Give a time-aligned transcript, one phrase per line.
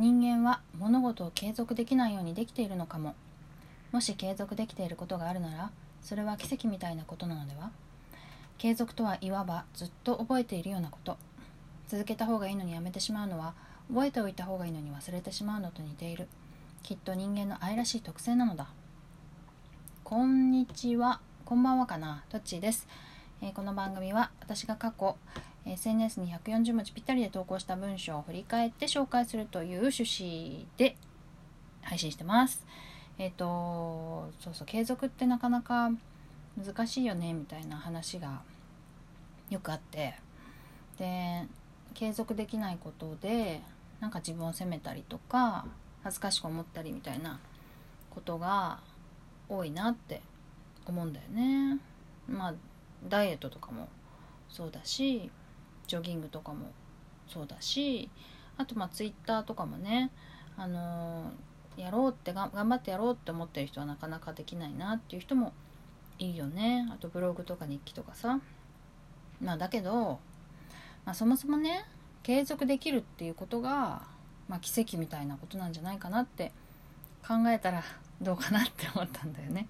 [0.00, 3.14] 人間は物事を継続できないようにできているのかも。
[3.92, 5.70] もし継続できていることがあるなら
[6.00, 7.70] それは奇跡みたいなことなのでは？
[8.56, 11.18] 継続とはいわばずっと覚えているようなこと。
[11.86, 13.52] 続けた方がいいのにやめてしまうのは
[13.90, 16.28] 覚えておいた方がいいのに忘れてしまうのと似ている。
[16.82, 18.68] きっと人間の愛らしい特性なのだ。
[20.02, 21.20] こんにちは。
[21.44, 22.24] こんばんはかな。
[22.30, 22.88] トッチーです、
[23.42, 25.18] えー、この番組は私が過去
[25.66, 30.96] SNS に140文字ぴったりで投稿した文章を振り返って紹介するという趣旨で
[31.82, 32.64] 配信してます
[33.18, 35.90] えっ、ー、とそうそう継続ってなかなか
[36.56, 38.42] 難しいよねみたいな話が
[39.50, 40.14] よくあって
[40.98, 41.46] で
[41.94, 43.60] 継続できないことで
[44.00, 45.66] なんか自分を責めたりとか
[46.02, 47.38] 恥ずかしく思ったりみたいな
[48.10, 48.80] ことが
[49.48, 50.22] 多いなって
[50.86, 51.78] 思うんだよね。
[52.28, 52.54] まあ
[53.08, 53.88] ダイエットとかも
[54.48, 55.30] そうだし
[55.90, 56.70] ジョギングとかも
[57.26, 58.08] そうだし
[58.56, 60.12] あとまあツイッターとかもね
[60.56, 65.52] あのー、やろうって頑張ってやろうって思ってる人はなかなかできないなっていう人も
[66.20, 68.38] いいよねあとブログとか日記とかさ
[69.40, 70.20] まあだけど、
[71.04, 71.84] まあ、そもそもね
[72.22, 74.02] 継続できるっていうことが、
[74.48, 76.52] まあ、奇跡みたいなことなんじゃないかなって
[77.26, 77.82] 考えたら
[78.22, 79.66] どうかなって思ったんだよね。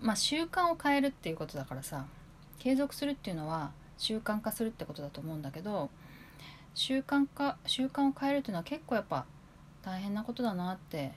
[0.00, 2.06] まあ習慣を変えるっていうことだからさ
[2.58, 3.70] 継続するっていうのは
[4.00, 5.90] 習慣化するってことだと思うんだけど
[6.74, 9.26] 習慣化習慣を変えるっていうのは結構やっぱ
[9.82, 11.12] 大変なことだなって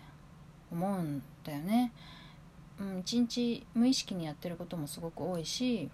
[0.70, 1.92] 思うんだよね。
[2.80, 5.90] うん、一日無意識にやってることもすごく多いし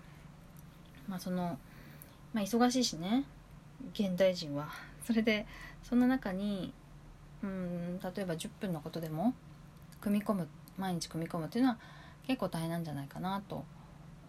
[1.08, 1.60] まあその、
[2.34, 3.26] まあ、忙しいしね
[3.94, 4.70] 現代人は
[5.06, 5.46] それで
[5.84, 6.74] そんな中に
[7.44, 9.34] うん例えば10分のことでも
[10.00, 11.78] 組み込む毎日組み込むっていうのは
[12.26, 13.66] 結構大変なんじゃないかなと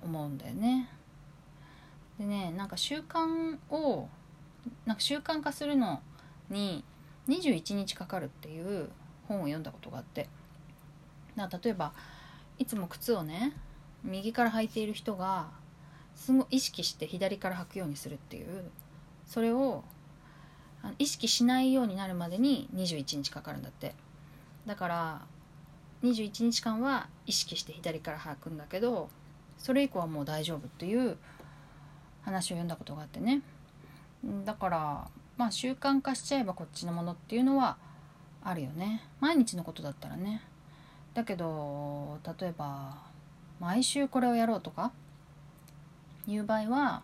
[0.02, 0.88] 思うんだよね。
[2.20, 4.08] でねなんか習慣を
[4.84, 6.02] なんか習慣化するの
[6.50, 6.84] に
[7.28, 8.90] 21日かかるっていう
[9.26, 10.28] 本を読んだことがあって。
[11.34, 11.94] だ例えば
[12.58, 13.54] いつも靴をね
[14.04, 15.48] 右から履いている人が
[16.14, 18.70] すごい意識して左から履くようにするっていう
[19.26, 19.82] それを
[20.98, 23.94] 意識しないようになるまでに21日かかるんだって。
[24.66, 25.22] だから
[26.02, 29.08] 21日間は意識して左から履くんだけど
[29.56, 31.16] それ以降はもう大丈夫っていう
[32.30, 33.42] 話を読んだことがあってね。
[34.44, 37.76] だからまあ習慣化しちゃえばこっちのものっていうのは
[38.42, 39.02] あるよね。
[39.20, 40.42] 毎日のことだったらね。
[41.14, 42.98] だけど例えば
[43.58, 44.92] 毎週これをやろうとか
[46.26, 47.02] いう場合は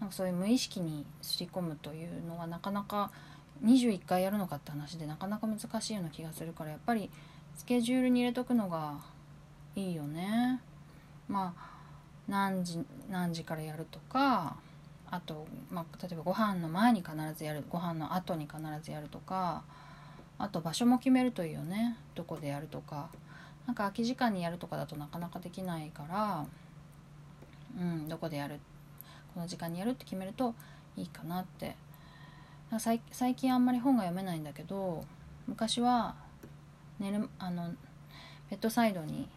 [0.00, 3.10] なんかそういう無意識にすり込むというのはなかなか
[3.64, 7.10] 21回やるのかって話でなかなか難しいような気がするからやっぱり
[7.56, 8.98] スケジュールに入れとくのが
[9.76, 10.60] いいよね。
[11.28, 11.73] まあ
[12.28, 14.56] 何時何時からやるとか
[15.10, 19.62] あと、まあ、例えばご飯の前に必ずやるご飯の後に必ずやるとか
[20.38, 21.96] あと場所も決めるといいよね。
[22.14, 23.08] どこでやるとか。
[23.66, 26.46] なんか空き時間にやるとかだとなかなかできないから。
[27.80, 28.58] うんどこでやる。
[29.32, 30.54] この時間にやるって決めると
[30.96, 31.76] いいかなって。
[32.78, 35.04] 最近あんまり本が読めないんだけど
[35.46, 36.16] 昔は
[36.98, 37.70] 寝るあの
[38.50, 39.28] ベッドサイドに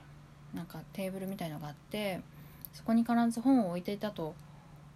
[0.54, 2.22] なんかテーブルみたいのがあって
[2.78, 4.36] そこに必ず本を置いていたと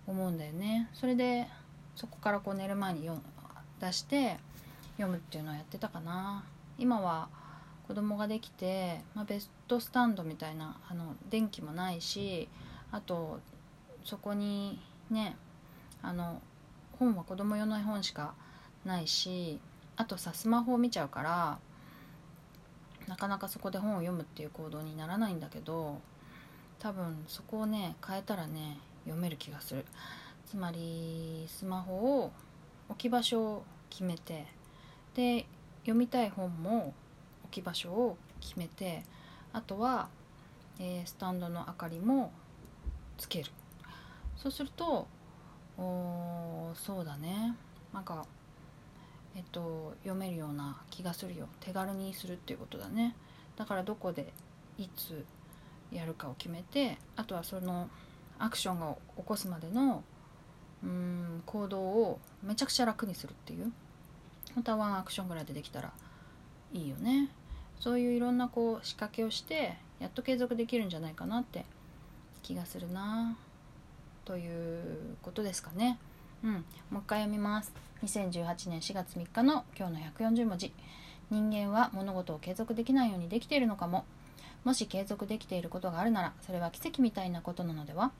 [0.06, 0.88] 思うんだよね。
[0.94, 1.48] それで
[1.96, 3.10] そこからこう寝る前に
[3.80, 4.38] 出して
[4.98, 6.44] 読むっていうのをやってたかな。
[6.78, 7.28] 今は
[7.88, 12.48] 子供ができて、まあ、ベッドスタンドみたいなあの電気もないし
[12.92, 13.40] あと
[14.06, 15.36] そこにね
[16.04, 16.40] あの
[17.00, 18.36] 本は子供用の絵本しか
[18.86, 19.60] ないし
[19.96, 21.60] あとさスマホを見ちゃうから
[23.08, 26.00] なかなかそこで本を読むっていう行動にならないんだけど
[26.82, 29.86] 多分そこをね変えたらね読める気がする。
[30.48, 32.32] つまりスマホを
[32.90, 34.48] 置き場所を決めて
[35.14, 35.46] で
[35.82, 36.94] 読みたい本も
[37.46, 39.04] 置き場所を決めて
[39.54, 40.10] あとは、
[40.80, 42.34] えー、スタンドの明かりも
[43.18, 43.52] つける。
[44.36, 45.08] そうすると
[45.78, 47.56] おそうだね。
[47.94, 48.26] なんか
[49.36, 51.48] えっと読めるような気がするよ。
[51.60, 53.16] 手軽にするっていうことだね。
[53.56, 54.34] だからどこで
[54.80, 55.24] いつ
[55.92, 57.90] やるかを決めてあとはその
[58.40, 60.04] アクションを起こすまでの
[60.84, 63.72] うん行動をめちゃくちゃ楽にするっていう。
[64.56, 65.94] 本当はワンアクションぐらいでできたら
[66.74, 67.30] いいよね。
[67.80, 71.66] そういういろんなこう仕掛けをしてやっと継続できるんじゃないかなって
[72.42, 73.38] 気がするな。
[74.26, 76.00] ということですかね。
[76.44, 76.54] うん。
[76.54, 76.64] もう
[76.98, 77.74] 一回読みます。
[78.04, 80.74] 2018年4月3日の今日の140文字。
[81.30, 84.06] 人間は物事を継続できないようにできているのかも。
[84.64, 88.12] もし継続できていることがあるならそれは奇跡みたいなことなのでは？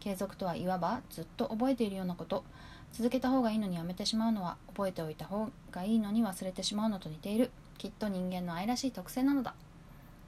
[0.00, 2.44] 継続とはいわばずっと覚えているようなこと。
[2.92, 7.50] 続けた方がいいのにやめてしまうのは覚えておいた方がいいのに忘れてしまうのと似ている。
[7.78, 9.54] きっと人間の愛らしい特性なのだ。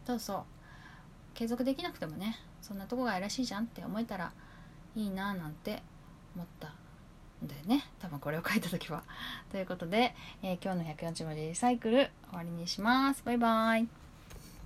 [0.06, 0.42] そうそう。
[1.34, 4.32] 継続できなくてもねそんなとこが愛らしいじゃんって思えたら
[4.94, 5.82] いいななんて
[6.36, 6.69] 思った
[7.44, 7.84] んだよね。
[7.98, 9.02] 多分これを書いた時は。
[9.50, 13.22] ということで、えー、今日の140文字リサイクル終わりにします。
[13.24, 13.88] バイバイ。